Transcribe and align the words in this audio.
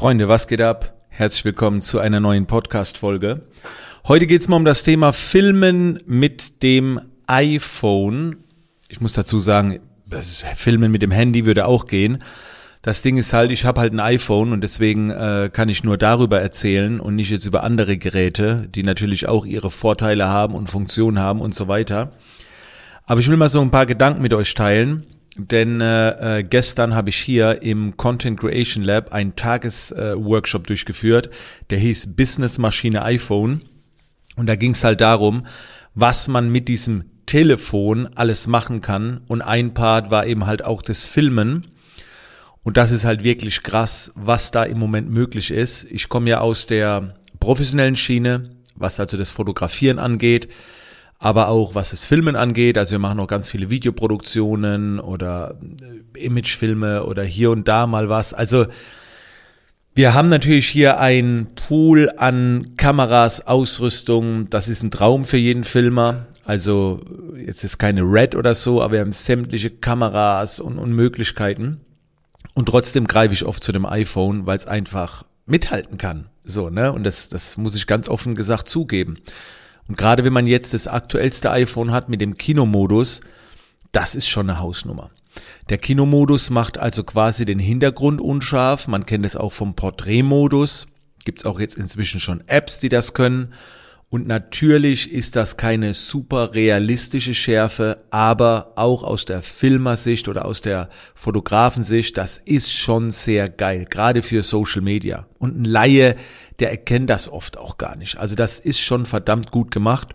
Freunde, 0.00 0.28
was 0.28 0.48
geht 0.48 0.62
ab? 0.62 0.94
Herzlich 1.10 1.44
willkommen 1.44 1.82
zu 1.82 1.98
einer 1.98 2.20
neuen 2.20 2.46
Podcast-Folge. 2.46 3.42
Heute 4.08 4.26
geht 4.26 4.40
es 4.40 4.48
mal 4.48 4.56
um 4.56 4.64
das 4.64 4.82
Thema 4.82 5.12
Filmen 5.12 5.98
mit 6.06 6.62
dem 6.62 6.98
iPhone. 7.26 8.36
Ich 8.88 9.02
muss 9.02 9.12
dazu 9.12 9.38
sagen, 9.38 9.80
Filmen 10.56 10.90
mit 10.90 11.02
dem 11.02 11.10
Handy 11.10 11.44
würde 11.44 11.66
auch 11.66 11.84
gehen. 11.84 12.24
Das 12.80 13.02
Ding 13.02 13.18
ist 13.18 13.34
halt, 13.34 13.50
ich 13.50 13.66
habe 13.66 13.78
halt 13.78 13.92
ein 13.92 14.00
iPhone 14.00 14.54
und 14.54 14.62
deswegen 14.62 15.10
äh, 15.10 15.50
kann 15.52 15.68
ich 15.68 15.84
nur 15.84 15.98
darüber 15.98 16.40
erzählen 16.40 16.98
und 16.98 17.14
nicht 17.14 17.28
jetzt 17.28 17.44
über 17.44 17.62
andere 17.62 17.98
Geräte, 17.98 18.70
die 18.74 18.84
natürlich 18.84 19.28
auch 19.28 19.44
ihre 19.44 19.70
Vorteile 19.70 20.28
haben 20.28 20.54
und 20.54 20.70
Funktionen 20.70 21.18
haben 21.18 21.42
und 21.42 21.54
so 21.54 21.68
weiter. 21.68 22.12
Aber 23.04 23.20
ich 23.20 23.28
will 23.28 23.36
mal 23.36 23.50
so 23.50 23.60
ein 23.60 23.70
paar 23.70 23.84
Gedanken 23.84 24.22
mit 24.22 24.32
euch 24.32 24.54
teilen, 24.54 25.04
denn 25.48 25.80
äh, 25.80 26.38
äh, 26.38 26.42
gestern 26.42 26.94
habe 26.94 27.10
ich 27.10 27.16
hier 27.16 27.62
im 27.62 27.96
Content 27.96 28.40
Creation 28.40 28.82
Lab 28.82 29.12
einen 29.12 29.36
Tagesworkshop 29.36 30.64
äh, 30.64 30.66
durchgeführt, 30.66 31.30
der 31.70 31.78
hieß 31.78 32.14
Business 32.16 32.58
Maschine 32.58 33.02
iPhone. 33.02 33.62
Und 34.36 34.46
da 34.46 34.56
ging 34.56 34.72
es 34.72 34.84
halt 34.84 35.00
darum, 35.00 35.46
was 35.94 36.28
man 36.28 36.50
mit 36.50 36.68
diesem 36.68 37.04
Telefon 37.26 38.08
alles 38.14 38.46
machen 38.46 38.80
kann. 38.80 39.20
Und 39.28 39.42
ein 39.42 39.74
Part 39.74 40.10
war 40.10 40.26
eben 40.26 40.46
halt 40.46 40.64
auch 40.64 40.82
das 40.82 41.04
Filmen. 41.04 41.66
Und 42.62 42.76
das 42.76 42.90
ist 42.90 43.04
halt 43.04 43.24
wirklich 43.24 43.62
krass, 43.62 44.12
was 44.14 44.50
da 44.50 44.64
im 44.64 44.78
Moment 44.78 45.10
möglich 45.10 45.50
ist. 45.50 45.84
Ich 45.90 46.08
komme 46.08 46.30
ja 46.30 46.40
aus 46.40 46.66
der 46.66 47.14
professionellen 47.38 47.96
Schiene, 47.96 48.50
was 48.74 49.00
also 49.00 49.16
das 49.16 49.30
Fotografieren 49.30 49.98
angeht, 49.98 50.48
aber 51.22 51.48
auch 51.48 51.74
was 51.74 51.90
das 51.90 52.06
Filmen 52.06 52.34
angeht. 52.34 52.78
Also 52.78 52.92
wir 52.92 52.98
machen 52.98 53.20
auch 53.20 53.26
ganz 53.26 53.50
viele 53.50 53.68
Videoproduktionen 53.68 54.98
oder 54.98 55.54
äh, 56.14 56.24
Imagefilme 56.24 57.04
oder 57.04 57.22
hier 57.22 57.50
und 57.50 57.68
da 57.68 57.86
mal 57.86 58.08
was. 58.08 58.32
Also 58.32 58.66
wir 59.94 60.14
haben 60.14 60.30
natürlich 60.30 60.66
hier 60.66 60.98
ein 60.98 61.48
Pool 61.54 62.10
an 62.16 62.72
Kameras, 62.78 63.46
Ausrüstung. 63.46 64.48
Das 64.48 64.66
ist 64.66 64.82
ein 64.82 64.90
Traum 64.90 65.26
für 65.26 65.36
jeden 65.36 65.64
Filmer. 65.64 66.26
Also 66.46 67.02
jetzt 67.36 67.64
ist 67.64 67.76
keine 67.76 68.00
Red 68.02 68.34
oder 68.34 68.54
so, 68.54 68.80
aber 68.80 68.94
wir 68.94 69.00
haben 69.00 69.12
sämtliche 69.12 69.68
Kameras 69.68 70.58
und, 70.58 70.78
und 70.78 70.92
Möglichkeiten. 70.92 71.82
Und 72.54 72.66
trotzdem 72.66 73.06
greife 73.06 73.34
ich 73.34 73.44
oft 73.44 73.62
zu 73.62 73.72
dem 73.72 73.84
iPhone, 73.84 74.46
weil 74.46 74.56
es 74.56 74.66
einfach 74.66 75.24
mithalten 75.44 75.98
kann. 75.98 76.30
So, 76.44 76.70
ne? 76.70 76.92
Und 76.92 77.04
das, 77.04 77.28
das 77.28 77.58
muss 77.58 77.74
ich 77.74 77.86
ganz 77.86 78.08
offen 78.08 78.34
gesagt 78.34 78.70
zugeben. 78.70 79.18
Und 79.90 79.96
gerade 79.96 80.22
wenn 80.22 80.32
man 80.32 80.46
jetzt 80.46 80.72
das 80.72 80.86
aktuellste 80.86 81.50
iPhone 81.50 81.90
hat 81.90 82.08
mit 82.08 82.20
dem 82.20 82.36
Kinomodus, 82.36 83.22
das 83.90 84.14
ist 84.14 84.28
schon 84.28 84.48
eine 84.48 84.60
Hausnummer. 84.60 85.10
Der 85.68 85.78
Kinomodus 85.78 86.48
macht 86.48 86.78
also 86.78 87.02
quasi 87.02 87.44
den 87.44 87.58
Hintergrund 87.58 88.20
unscharf. 88.20 88.86
Man 88.86 89.04
kennt 89.04 89.26
es 89.26 89.34
auch 89.34 89.50
vom 89.50 89.74
Porträtmodus. 89.74 90.86
Gibt 91.24 91.40
es 91.40 91.44
auch 91.44 91.58
jetzt 91.58 91.76
inzwischen 91.76 92.20
schon 92.20 92.40
Apps, 92.46 92.78
die 92.78 92.88
das 92.88 93.14
können. 93.14 93.52
Und 94.10 94.28
natürlich 94.28 95.12
ist 95.12 95.34
das 95.34 95.56
keine 95.56 95.92
super 95.92 96.54
realistische 96.54 97.34
Schärfe, 97.34 98.04
aber 98.10 98.72
auch 98.76 99.02
aus 99.02 99.24
der 99.24 99.42
Filmersicht 99.42 100.28
oder 100.28 100.44
aus 100.44 100.62
der 100.62 100.88
Fotografensicht, 101.16 102.16
das 102.16 102.36
ist 102.36 102.72
schon 102.72 103.10
sehr 103.12 103.48
geil, 103.48 103.86
gerade 103.88 104.22
für 104.22 104.42
Social 104.42 104.82
Media. 104.82 105.26
Und 105.38 105.60
ein 105.60 105.64
Laie, 105.64 106.16
der 106.60 106.70
erkennt 106.70 107.10
das 107.10 107.28
oft 107.28 107.56
auch 107.56 107.78
gar 107.78 107.96
nicht. 107.96 108.18
Also 108.18 108.36
das 108.36 108.58
ist 108.58 108.80
schon 108.80 109.06
verdammt 109.06 109.50
gut 109.50 109.70
gemacht 109.70 110.10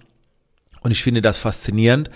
und 0.82 0.92
ich 0.92 1.04
finde 1.04 1.22
das 1.22 1.38
faszinierend. 1.40 2.10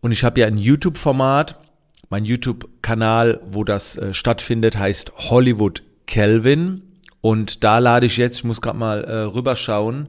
Und 0.00 0.12
ich 0.12 0.24
habe 0.24 0.40
ja 0.40 0.46
ein 0.46 0.58
YouTube-Format, 0.58 1.60
mein 2.08 2.24
YouTube-Kanal, 2.24 3.40
wo 3.44 3.64
das 3.64 3.96
äh, 3.96 4.14
stattfindet, 4.14 4.76
heißt 4.76 5.12
Hollywood 5.30 5.82
Kelvin. 6.06 6.82
Und 7.20 7.64
da 7.64 7.78
lade 7.78 8.06
ich 8.06 8.16
jetzt, 8.16 8.38
ich 8.38 8.44
muss 8.44 8.60
gerade 8.60 8.78
mal 8.78 9.04
äh, 9.04 9.16
rüberschauen, 9.22 10.08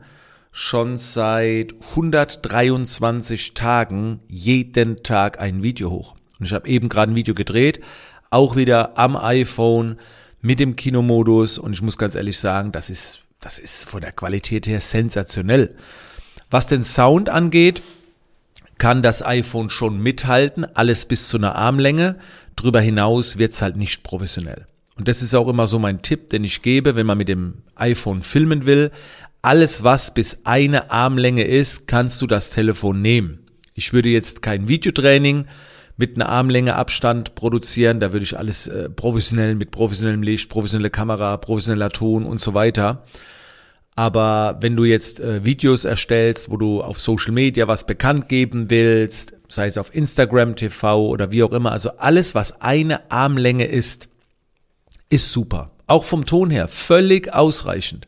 schon 0.51 0.97
seit 0.97 1.73
123 1.91 3.53
Tagen 3.53 4.19
jeden 4.27 5.03
Tag 5.03 5.39
ein 5.39 5.63
Video 5.63 5.89
hoch. 5.89 6.15
Und 6.39 6.45
ich 6.45 6.53
habe 6.53 6.69
eben 6.69 6.89
gerade 6.89 7.11
ein 7.11 7.15
Video 7.15 7.33
gedreht, 7.33 7.81
auch 8.29 8.55
wieder 8.55 8.97
am 8.97 9.15
iPhone 9.15 9.97
mit 10.41 10.59
dem 10.59 10.75
Kinomodus 10.75 11.57
und 11.57 11.73
ich 11.73 11.81
muss 11.81 11.97
ganz 11.97 12.15
ehrlich 12.15 12.37
sagen, 12.39 12.71
das 12.71 12.89
ist 12.89 13.21
das 13.39 13.59
ist 13.59 13.85
von 13.87 14.01
der 14.01 14.11
Qualität 14.11 14.67
her 14.67 14.81
sensationell. 14.81 15.75
Was 16.49 16.67
den 16.67 16.83
Sound 16.83 17.29
angeht, 17.29 17.81
kann 18.77 19.03
das 19.03 19.23
iPhone 19.23 19.69
schon 19.69 19.99
mithalten, 19.99 20.65
alles 20.75 21.05
bis 21.05 21.29
zu 21.29 21.37
einer 21.37 21.55
Armlänge. 21.55 22.17
Drüber 22.55 22.81
hinaus 22.81 23.37
wird's 23.37 23.61
halt 23.61 23.75
nicht 23.75 24.03
professionell. 24.03 24.65
Und 24.95 25.07
das 25.07 25.21
ist 25.21 25.35
auch 25.35 25.47
immer 25.47 25.67
so 25.67 25.77
mein 25.77 26.01
Tipp, 26.01 26.29
den 26.29 26.43
ich 26.43 26.61
gebe, 26.61 26.95
wenn 26.95 27.05
man 27.05 27.17
mit 27.17 27.27
dem 27.27 27.61
iPhone 27.75 28.23
filmen 28.23 28.65
will. 28.65 28.91
Alles, 29.41 29.83
was 29.83 30.13
bis 30.13 30.45
eine 30.45 30.89
Armlänge 30.89 31.43
ist, 31.43 31.87
kannst 31.87 32.21
du 32.21 32.27
das 32.27 32.49
Telefon 32.49 33.01
nehmen. 33.01 33.45
Ich 33.75 33.93
würde 33.93 34.09
jetzt 34.09 34.41
kein 34.41 34.67
Videotraining 34.67 35.45
mit 35.97 36.15
einer 36.15 36.29
Armlänge 36.29 36.75
Abstand 36.75 37.35
produzieren. 37.35 37.99
Da 37.99 38.13
würde 38.13 38.23
ich 38.23 38.37
alles 38.37 38.67
äh, 38.67 38.89
professionell 38.89 39.55
mit 39.55 39.71
professionellem 39.71 40.23
Licht, 40.23 40.49
professionelle 40.49 40.91
Kamera, 40.91 41.37
professioneller 41.37 41.89
Ton 41.89 42.25
und 42.25 42.39
so 42.39 42.53
weiter. 42.53 43.03
Aber 43.95 44.57
wenn 44.61 44.75
du 44.75 44.85
jetzt 44.85 45.19
äh, 45.19 45.43
Videos 45.43 45.83
erstellst, 45.83 46.51
wo 46.51 46.57
du 46.57 46.83
auf 46.83 46.99
Social 46.99 47.31
Media 47.31 47.67
was 47.67 47.87
bekannt 47.87 48.29
geben 48.29 48.69
willst, 48.69 49.33
sei 49.47 49.65
es 49.65 49.79
auf 49.79 49.93
Instagram 49.93 50.55
TV 50.55 51.07
oder 51.07 51.31
wie 51.31 51.41
auch 51.41 51.51
immer, 51.51 51.71
also 51.71 51.89
alles, 51.97 52.35
was 52.35 52.61
eine 52.61 53.09
Armlänge 53.09 53.65
ist, 53.65 54.07
ist 55.09 55.31
super. 55.31 55.71
Auch 55.87 56.03
vom 56.03 56.25
Ton 56.25 56.51
her 56.51 56.67
völlig 56.67 57.33
ausreichend. 57.33 58.07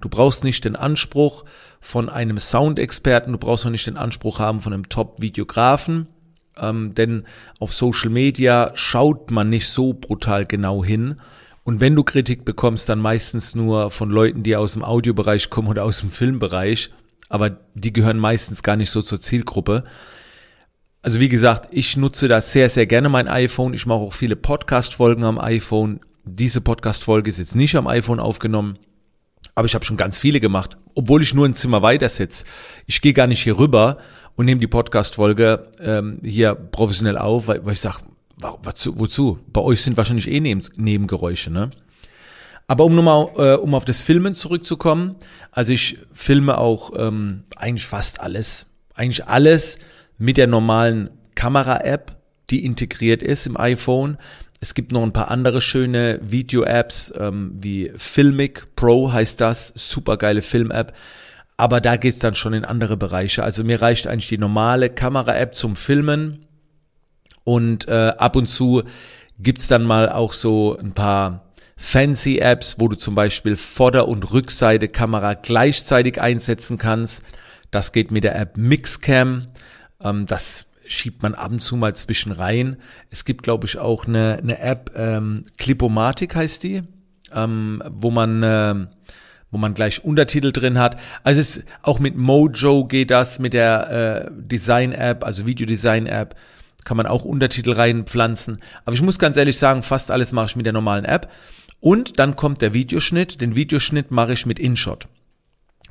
Du 0.00 0.08
brauchst 0.08 0.44
nicht 0.44 0.64
den 0.64 0.76
Anspruch 0.76 1.44
von 1.80 2.08
einem 2.08 2.38
Soundexperten, 2.38 3.32
du 3.32 3.38
brauchst 3.38 3.66
auch 3.66 3.70
nicht 3.70 3.88
den 3.88 3.96
Anspruch 3.96 4.38
haben 4.38 4.60
von 4.60 4.72
einem 4.72 4.88
Top-Videografen, 4.88 6.08
ähm, 6.60 6.94
denn 6.94 7.24
auf 7.58 7.72
Social 7.72 8.10
Media 8.10 8.72
schaut 8.74 9.30
man 9.30 9.50
nicht 9.50 9.68
so 9.68 9.92
brutal 9.92 10.44
genau 10.46 10.84
hin. 10.84 11.16
Und 11.64 11.80
wenn 11.80 11.96
du 11.96 12.04
Kritik 12.04 12.44
bekommst, 12.44 12.88
dann 12.88 12.98
meistens 12.98 13.54
nur 13.54 13.90
von 13.90 14.10
Leuten, 14.10 14.42
die 14.42 14.54
aus 14.54 14.74
dem 14.74 14.84
Audiobereich 14.84 15.50
kommen 15.50 15.68
oder 15.68 15.84
aus 15.84 16.00
dem 16.00 16.10
Filmbereich, 16.10 16.90
aber 17.28 17.58
die 17.74 17.92
gehören 17.92 18.18
meistens 18.18 18.62
gar 18.62 18.76
nicht 18.76 18.90
so 18.90 19.00
zur 19.02 19.20
Zielgruppe. 19.20 19.84
Also 21.02 21.20
wie 21.20 21.28
gesagt, 21.28 21.68
ich 21.70 21.96
nutze 21.96 22.28
da 22.28 22.40
sehr, 22.40 22.68
sehr 22.68 22.86
gerne 22.86 23.08
mein 23.08 23.28
iPhone. 23.28 23.74
Ich 23.74 23.86
mache 23.86 23.98
auch 23.98 24.12
viele 24.12 24.36
Podcast-Folgen 24.36 25.24
am 25.24 25.38
iPhone. 25.38 26.00
Diese 26.24 26.60
Podcast-Folge 26.60 27.28
ist 27.30 27.38
jetzt 27.38 27.56
nicht 27.56 27.76
am 27.76 27.86
iPhone 27.86 28.20
aufgenommen. 28.20 28.78
Aber 29.54 29.66
ich 29.66 29.74
habe 29.74 29.84
schon 29.84 29.96
ganz 29.96 30.18
viele 30.18 30.40
gemacht, 30.40 30.76
obwohl 30.94 31.22
ich 31.22 31.34
nur 31.34 31.46
ein 31.46 31.54
Zimmer 31.54 31.82
weiter 31.82 32.08
sitze. 32.08 32.44
Ich 32.86 33.00
gehe 33.00 33.12
gar 33.12 33.26
nicht 33.26 33.42
hier 33.42 33.58
rüber 33.58 33.98
und 34.36 34.46
nehme 34.46 34.60
die 34.60 34.66
Podcast-Folge 34.66 35.68
ähm, 35.80 36.20
hier 36.22 36.54
professionell 36.54 37.18
auf, 37.18 37.48
weil, 37.48 37.64
weil 37.64 37.74
ich 37.74 37.80
sage, 37.80 37.98
wozu? 38.36 39.38
Bei 39.52 39.60
euch 39.60 39.82
sind 39.82 39.96
wahrscheinlich 39.96 40.28
eh 40.28 40.40
Neben 40.40 40.62
Nebengeräusche, 40.76 41.50
ne? 41.50 41.70
Aber 42.66 42.84
um 42.84 42.94
nochmal, 42.94 43.28
äh, 43.36 43.56
um 43.56 43.74
auf 43.74 43.84
das 43.84 44.00
Filmen 44.00 44.34
zurückzukommen, 44.34 45.16
also 45.50 45.72
ich 45.72 45.98
filme 46.12 46.56
auch 46.56 46.92
ähm, 46.96 47.44
eigentlich 47.56 47.86
fast 47.86 48.20
alles, 48.20 48.66
eigentlich 48.94 49.26
alles 49.26 49.78
mit 50.16 50.38
der 50.38 50.46
normalen 50.46 51.10
Kamera-App, 51.34 52.16
die 52.50 52.64
integriert 52.64 53.22
ist 53.22 53.46
im 53.46 53.58
iPhone. 53.58 54.16
Es 54.60 54.72
gibt 54.72 54.92
noch 54.92 55.02
ein 55.02 55.12
paar 55.12 55.30
andere 55.30 55.60
schöne 55.60 56.20
Video-Apps, 56.22 57.12
ähm, 57.18 57.52
wie 57.54 57.92
Filmic 57.96 58.74
Pro 58.76 59.12
heißt 59.12 59.40
das, 59.40 59.72
super 59.76 60.16
geile 60.16 60.40
Film-App. 60.40 60.94
Aber 61.56 61.80
da 61.80 61.96
geht's 61.96 62.18
dann 62.18 62.34
schon 62.34 62.52
in 62.52 62.64
andere 62.64 62.96
Bereiche. 62.96 63.44
Also 63.44 63.62
mir 63.62 63.80
reicht 63.80 64.06
eigentlich 64.06 64.28
die 64.28 64.38
normale 64.38 64.90
Kamera-App 64.90 65.54
zum 65.54 65.76
Filmen. 65.76 66.46
Und 67.44 67.86
äh, 67.88 68.12
ab 68.16 68.36
und 68.36 68.46
zu 68.46 68.82
gibt's 69.38 69.68
dann 69.68 69.84
mal 69.84 70.08
auch 70.08 70.32
so 70.32 70.76
ein 70.76 70.92
paar 70.92 71.52
fancy 71.76 72.38
Apps, 72.38 72.76
wo 72.78 72.88
du 72.88 72.96
zum 72.96 73.14
Beispiel 73.14 73.56
Vorder- 73.56 74.08
und 74.08 74.32
Rückseite 74.32 74.88
Kamera 74.88 75.34
gleichzeitig 75.34 76.20
einsetzen 76.20 76.78
kannst. 76.78 77.22
Das 77.70 77.92
geht 77.92 78.10
mit 78.10 78.24
der 78.24 78.38
App 78.38 78.56
Mixcam. 78.56 79.48
Ähm, 80.00 80.26
das 80.26 80.66
schiebt 80.86 81.22
man 81.22 81.34
ab 81.34 81.50
und 81.50 81.60
zu 81.60 81.76
mal 81.76 81.94
zwischen 81.94 82.32
rein. 82.32 82.76
Es 83.10 83.24
gibt, 83.24 83.42
glaube 83.42 83.66
ich, 83.66 83.78
auch 83.78 84.06
eine, 84.06 84.38
eine 84.42 84.58
App, 84.60 84.90
ähm, 84.94 85.44
Clipomatic 85.56 86.34
heißt 86.34 86.62
die, 86.62 86.82
ähm, 87.32 87.82
wo 87.88 88.10
man 88.10 88.42
äh, 88.42 88.74
wo 89.54 89.58
man 89.58 89.72
gleich 89.72 90.04
Untertitel 90.04 90.52
drin 90.52 90.78
hat. 90.78 91.00
Also 91.22 91.40
es 91.40 91.62
auch 91.82 92.00
mit 92.00 92.16
Mojo 92.16 92.84
geht 92.84 93.10
das, 93.10 93.38
mit 93.38 93.54
der 93.54 94.26
äh, 94.26 94.30
Design-App, 94.34 95.24
also 95.24 95.46
Videodesign-App, 95.46 96.34
kann 96.84 96.96
man 96.96 97.06
auch 97.06 97.24
Untertitel 97.24 97.72
reinpflanzen. 97.72 98.58
Aber 98.84 98.94
ich 98.94 99.02
muss 99.02 99.18
ganz 99.18 99.36
ehrlich 99.36 99.56
sagen, 99.56 99.82
fast 99.82 100.10
alles 100.10 100.32
mache 100.32 100.46
ich 100.46 100.56
mit 100.56 100.66
der 100.66 100.72
normalen 100.72 101.04
App. 101.04 101.30
Und 101.80 102.18
dann 102.18 102.34
kommt 102.34 102.60
der 102.60 102.74
Videoschnitt. 102.74 103.40
Den 103.40 103.54
Videoschnitt 103.54 104.10
mache 104.10 104.32
ich 104.32 104.44
mit 104.44 104.58
InShot. 104.58 105.06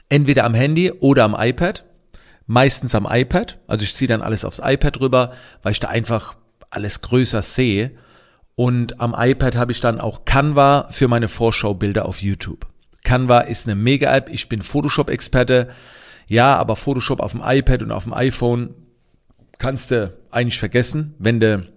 Entweder 0.10 0.44
am 0.44 0.54
Handy 0.54 0.92
oder 0.92 1.24
am 1.24 1.36
iPad 1.40 1.86
meistens 2.46 2.96
am 2.96 3.08
iPad. 3.10 3.60
Also 3.68 3.84
ich 3.84 3.94
ziehe 3.94 4.08
dann 4.08 4.22
alles 4.22 4.46
aufs 4.46 4.62
iPad 4.64 5.00
rüber, 5.00 5.34
weil 5.62 5.72
ich 5.72 5.80
da 5.80 5.90
einfach 5.90 6.36
alles 6.70 7.02
größer 7.02 7.42
sehe. 7.42 7.92
Und 8.56 9.00
am 9.00 9.16
iPad 9.18 9.56
habe 9.56 9.72
ich 9.72 9.82
dann 9.82 10.00
auch 10.00 10.26
Canva 10.26 10.88
für 10.92 11.08
meine 11.08 11.28
Vorschaubilder 11.28 12.06
auf 12.06 12.22
YouTube. 12.22 12.68
Canva 13.04 13.42
ist 13.42 13.68
eine 13.68 13.76
Mega-App. 13.76 14.30
Ich 14.32 14.50
bin 14.50 14.62
Photoshop-Experte. 14.62 15.70
Ja, 16.28 16.56
aber 16.58 16.76
Photoshop 16.76 17.20
auf 17.20 17.32
dem 17.32 17.42
iPad 17.44 17.84
und 17.84 17.92
auf 17.92 18.04
dem 18.04 18.14
iPhone 18.14 18.74
kannst 19.58 19.92
du 19.92 20.14
eigentlich 20.32 20.60
vergessen, 20.60 21.16
wenn 21.20 21.40
du 21.40 21.68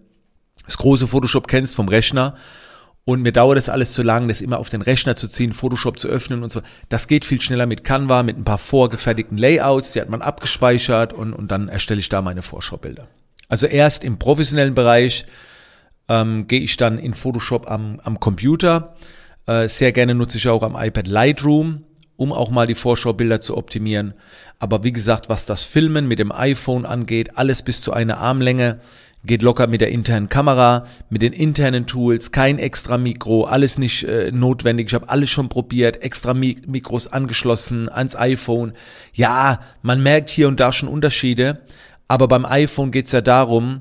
das 0.64 0.78
große 0.78 1.06
Photoshop 1.06 1.49
kennst 1.49 1.76
vom 1.76 1.88
Rechner. 1.88 2.37
Und 3.05 3.23
mir 3.23 3.32
dauert 3.32 3.56
das 3.56 3.69
alles 3.69 3.93
zu 3.93 4.02
lang, 4.02 4.26
das 4.26 4.40
immer 4.40 4.58
auf 4.58 4.69
den 4.69 4.82
Rechner 4.82 5.14
zu 5.14 5.28
ziehen, 5.28 5.52
Photoshop 5.52 5.96
zu 5.96 6.08
öffnen 6.08 6.43
und 6.43 6.50
so. 6.50 6.61
Das 6.88 7.06
geht 7.06 7.25
viel 7.25 7.40
schneller 7.40 7.67
mit 7.67 7.84
Canva, 7.84 8.25
mit 8.25 8.37
ein 8.37 8.43
paar 8.43 8.58
vorgefertigten 8.58 9.38
Layouts, 9.38 9.93
die 9.93 10.00
hat 10.00 10.11
man 10.11 10.22
abgespeichert 10.22 11.12
und, 11.12 11.32
und 11.32 11.52
dann 11.52 11.69
erstelle 11.69 12.00
ich 12.00 12.08
da 12.08 12.20
meine 12.20 12.43
Vorschaubilder. 12.43 13.06
Also 13.49 13.69
erst 13.69 14.02
im 14.02 14.19
professionellen 14.19 14.75
Bereich 14.75 15.25
ähm, 16.08 16.49
gehe 16.49 16.61
ich 16.61 16.76
dann 16.76 16.99
in 16.99 17.14
Photoshop 17.14 17.70
am, 17.70 18.00
am 18.02 18.19
Computer. 18.19 18.96
Äh, 19.46 19.69
sehr 19.69 19.93
gerne 19.93 20.14
nutze 20.14 20.38
ich 20.38 20.48
auch 20.48 20.62
am 20.62 20.76
iPad 20.76 21.06
Lightroom, 21.06 21.84
um 22.16 22.32
auch 22.32 22.50
mal 22.50 22.66
die 22.66 22.75
Vorschaubilder 22.75 23.40
zu 23.40 23.56
optimieren. 23.56 24.14
Aber 24.58 24.84
wie 24.84 24.93
gesagt, 24.93 25.28
was 25.28 25.46
das 25.46 25.62
Filmen 25.62 26.08
mit 26.08 26.19
dem 26.19 26.32
iPhone 26.32 26.87
angeht, 26.87 27.37
alles 27.37 27.62
bis 27.62 27.81
zu 27.82 27.93
einer 27.93 28.19
Armlänge, 28.19 28.81
geht 29.26 29.43
locker 29.43 29.66
mit 29.66 29.81
der 29.81 29.90
internen 29.90 30.28
Kamera, 30.28 30.87
mit 31.10 31.22
den 31.22 31.32
internen 31.32 31.87
Tools, 31.87 32.32
kein 32.32 32.58
extra 32.58 32.96
Mikro, 32.96 33.44
alles 33.44 33.76
nicht 33.76 34.04
äh, 34.04 34.31
notwendig. 34.31 34.88
Ich 34.88 34.94
habe 34.94 35.08
alles 35.08 35.31
schon 35.31 35.48
probiert, 35.48 36.02
extra 36.02 36.32
Mik 36.32 36.69
Mikros 36.69 37.12
angeschlossen 37.12 37.88
ans 37.88 38.16
iPhone. 38.16 38.72
Ja, 39.12 39.60
man 39.82 40.02
merkt 40.02 40.31
hier 40.31 40.48
und 40.48 40.60
da 40.60 40.72
schon 40.72 40.88
Unterschiede, 40.88 41.60
aber 42.08 42.28
beim 42.28 42.44
iPhone 42.44 42.93
geht's 42.93 43.12
ja 43.12 43.20
darum, 43.20 43.81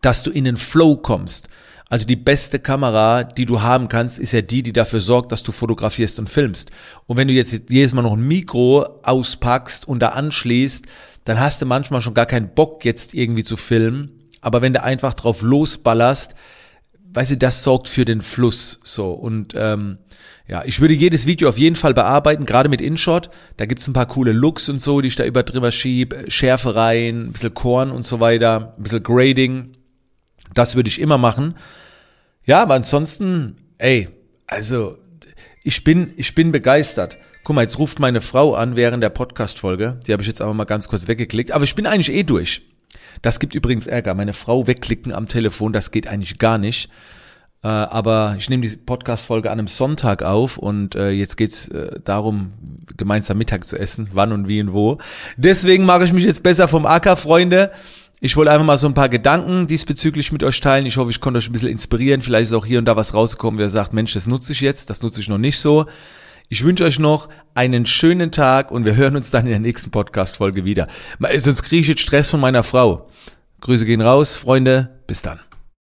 dass 0.00 0.22
du 0.22 0.30
in 0.30 0.44
den 0.44 0.56
Flow 0.56 0.96
kommst. 0.96 1.48
Also 1.88 2.06
die 2.06 2.16
beste 2.16 2.58
Kamera, 2.58 3.24
die 3.24 3.46
du 3.46 3.62
haben 3.62 3.88
kannst, 3.88 4.18
ist 4.18 4.32
ja 4.32 4.42
die, 4.42 4.62
die 4.62 4.72
dafür 4.72 5.00
sorgt, 5.00 5.32
dass 5.32 5.42
du 5.42 5.52
fotografierst 5.52 6.18
und 6.18 6.28
filmst. 6.28 6.70
Und 7.06 7.16
wenn 7.16 7.28
du 7.28 7.34
jetzt 7.34 7.52
jedes 7.68 7.92
Mal 7.94 8.02
noch 8.02 8.14
ein 8.14 8.26
Mikro 8.26 9.00
auspackst 9.02 9.86
und 9.86 10.00
da 10.00 10.08
anschließt, 10.10 10.86
dann 11.24 11.40
hast 11.40 11.62
du 11.62 11.66
manchmal 11.66 12.02
schon 12.02 12.14
gar 12.14 12.26
keinen 12.26 12.54
Bock 12.54 12.84
jetzt 12.84 13.14
irgendwie 13.14 13.44
zu 13.44 13.56
filmen 13.56 14.24
aber 14.44 14.60
wenn 14.60 14.74
du 14.74 14.82
einfach 14.82 15.14
drauf 15.14 15.42
losballerst, 15.42 16.34
weißt 17.14 17.32
du, 17.32 17.36
das 17.38 17.62
sorgt 17.62 17.88
für 17.88 18.04
den 18.04 18.20
Fluss 18.20 18.78
so 18.84 19.12
und 19.12 19.54
ähm, 19.56 19.98
ja, 20.46 20.62
ich 20.66 20.80
würde 20.80 20.92
jedes 20.92 21.26
Video 21.26 21.48
auf 21.48 21.56
jeden 21.56 21.76
Fall 21.76 21.94
bearbeiten, 21.94 22.44
gerade 22.44 22.68
mit 22.68 22.82
InShot. 22.82 23.30
Da 23.56 23.64
gibt's 23.64 23.88
ein 23.88 23.94
paar 23.94 24.04
coole 24.04 24.32
Looks 24.32 24.68
und 24.68 24.82
so, 24.82 25.00
die 25.00 25.08
ich 25.08 25.16
da 25.16 25.24
über 25.24 25.42
drüber 25.42 25.72
schieb, 25.72 26.14
Schärfe 26.28 26.76
rein, 26.76 27.28
ein 27.28 27.32
bisschen 27.32 27.54
Korn 27.54 27.90
und 27.90 28.04
so 28.04 28.20
weiter, 28.20 28.74
ein 28.76 28.82
bisschen 28.82 29.02
Grading. 29.02 29.73
Das 30.54 30.76
würde 30.76 30.88
ich 30.88 31.00
immer 31.00 31.18
machen. 31.18 31.54
Ja, 32.44 32.62
aber 32.62 32.74
ansonsten, 32.74 33.56
ey, 33.78 34.08
also 34.46 34.98
ich 35.62 35.84
bin, 35.84 36.12
ich 36.16 36.34
bin 36.34 36.52
begeistert. 36.52 37.16
Guck 37.42 37.56
mal, 37.56 37.62
jetzt 37.62 37.78
ruft 37.78 37.98
meine 37.98 38.20
Frau 38.20 38.54
an 38.54 38.76
während 38.76 39.02
der 39.02 39.10
Podcast-Folge. 39.10 40.00
Die 40.06 40.12
habe 40.12 40.22
ich 40.22 40.28
jetzt 40.28 40.40
aber 40.40 40.54
mal 40.54 40.64
ganz 40.64 40.88
kurz 40.88 41.08
weggeklickt. 41.08 41.52
Aber 41.52 41.64
ich 41.64 41.74
bin 41.74 41.86
eigentlich 41.86 42.14
eh 42.14 42.22
durch. 42.22 42.62
Das 43.22 43.40
gibt 43.40 43.54
übrigens 43.54 43.86
Ärger. 43.86 44.14
Meine 44.14 44.32
Frau 44.32 44.66
wegklicken 44.66 45.12
am 45.12 45.28
Telefon, 45.28 45.72
das 45.72 45.90
geht 45.90 46.06
eigentlich 46.06 46.38
gar 46.38 46.58
nicht. 46.58 46.90
Äh, 47.62 47.68
aber 47.68 48.36
ich 48.38 48.50
nehme 48.50 48.66
die 48.66 48.76
Podcast-Folge 48.76 49.50
an 49.50 49.58
einem 49.58 49.68
Sonntag 49.68 50.22
auf 50.22 50.58
und 50.58 50.94
äh, 50.94 51.10
jetzt 51.10 51.36
geht's 51.36 51.68
äh, 51.68 51.98
darum, 52.04 52.52
gemeinsam 52.96 53.38
Mittag 53.38 53.66
zu 53.66 53.78
essen, 53.78 54.10
wann 54.12 54.32
und 54.32 54.48
wie 54.48 54.60
und 54.60 54.74
wo. 54.74 54.98
Deswegen 55.38 55.86
mache 55.86 56.04
ich 56.04 56.12
mich 56.12 56.24
jetzt 56.24 56.42
besser 56.42 56.68
vom 56.68 56.84
Acker, 56.84 57.16
Freunde. 57.16 57.72
Ich 58.24 58.38
wollte 58.38 58.52
einfach 58.52 58.64
mal 58.64 58.78
so 58.78 58.86
ein 58.86 58.94
paar 58.94 59.10
Gedanken 59.10 59.66
diesbezüglich 59.66 60.32
mit 60.32 60.42
euch 60.42 60.58
teilen. 60.58 60.86
Ich 60.86 60.96
hoffe, 60.96 61.10
ich 61.10 61.20
konnte 61.20 61.36
euch 61.36 61.50
ein 61.50 61.52
bisschen 61.52 61.68
inspirieren. 61.68 62.22
Vielleicht 62.22 62.44
ist 62.44 62.54
auch 62.54 62.64
hier 62.64 62.78
und 62.78 62.86
da 62.86 62.96
was 62.96 63.12
rausgekommen, 63.12 63.58
wer 63.58 63.68
sagt, 63.68 63.92
Mensch, 63.92 64.14
das 64.14 64.26
nutze 64.26 64.52
ich 64.52 64.62
jetzt, 64.62 64.88
das 64.88 65.02
nutze 65.02 65.20
ich 65.20 65.28
noch 65.28 65.36
nicht 65.36 65.58
so. 65.58 65.84
Ich 66.48 66.64
wünsche 66.64 66.84
euch 66.84 66.98
noch 66.98 67.28
einen 67.52 67.84
schönen 67.84 68.32
Tag 68.32 68.70
und 68.70 68.86
wir 68.86 68.96
hören 68.96 69.16
uns 69.16 69.30
dann 69.30 69.44
in 69.44 69.50
der 69.50 69.60
nächsten 69.60 69.90
Podcast-Folge 69.90 70.64
wieder. 70.64 70.88
Sonst 71.36 71.64
kriege 71.64 71.82
ich 71.82 71.88
jetzt 71.88 72.00
Stress 72.00 72.28
von 72.30 72.40
meiner 72.40 72.62
Frau. 72.62 73.10
Grüße 73.60 73.84
gehen 73.84 74.00
raus, 74.00 74.36
Freunde. 74.36 75.02
Bis 75.06 75.20
dann. 75.20 75.40